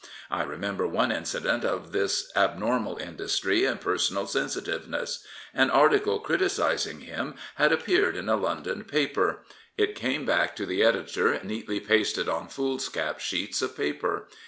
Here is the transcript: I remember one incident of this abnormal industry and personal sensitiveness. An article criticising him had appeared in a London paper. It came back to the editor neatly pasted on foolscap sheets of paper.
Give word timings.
I 0.31 0.41
remember 0.41 0.87
one 0.87 1.11
incident 1.11 1.63
of 1.63 1.91
this 1.91 2.31
abnormal 2.35 2.97
industry 2.97 3.65
and 3.65 3.79
personal 3.79 4.25
sensitiveness. 4.25 5.23
An 5.53 5.69
article 5.69 6.17
criticising 6.19 7.01
him 7.01 7.35
had 7.57 7.71
appeared 7.71 8.15
in 8.15 8.27
a 8.27 8.35
London 8.35 8.83
paper. 8.83 9.43
It 9.77 9.93
came 9.93 10.25
back 10.25 10.55
to 10.55 10.65
the 10.65 10.81
editor 10.83 11.39
neatly 11.43 11.79
pasted 11.79 12.27
on 12.27 12.47
foolscap 12.47 13.19
sheets 13.19 13.61
of 13.61 13.77
paper. 13.77 14.27